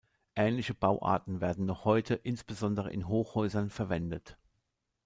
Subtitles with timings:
[0.35, 4.35] Ähnliche Bauarten werden noch heute, insbesondere in Hochhäusern verwendet.